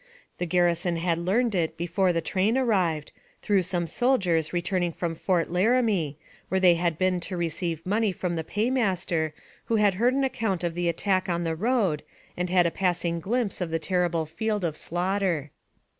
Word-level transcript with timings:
The 0.39 0.47
gar 0.47 0.63
rison 0.63 0.97
had 0.97 1.19
learned 1.19 1.53
it 1.53 1.77
before 1.77 2.11
the 2.11 2.21
train 2.21 2.57
arrived, 2.57 3.11
through 3.43 3.61
some 3.61 3.85
soldiers 3.85 4.51
returning 4.51 4.93
from 4.93 5.13
Fort 5.13 5.51
Laramie, 5.51 6.17
where 6.49 6.59
they 6.59 6.73
had 6.73 6.97
been 6.97 7.19
to 7.19 7.37
receive 7.37 7.85
money 7.85 8.11
from 8.11 8.35
the 8.35 8.43
paymaster, 8.43 9.31
who 9.65 9.75
had 9.75 9.93
heard 9.93 10.15
an 10.15 10.23
account 10.23 10.63
of 10.63 10.73
the 10.73 10.89
attack 10.89 11.29
on 11.29 11.43
the 11.43 11.55
road, 11.55 12.01
and 12.35 12.49
had 12.49 12.65
a 12.65 12.71
passing 12.71 13.19
glimpse 13.19 13.61
of 13.61 13.69
the 13.69 13.77
terrible 13.77 14.25
field 14.25 14.63
of 14.65 14.75
slaughter. 14.75 15.51